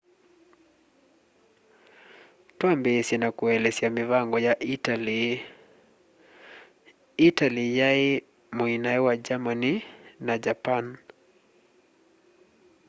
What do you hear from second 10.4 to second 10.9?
japan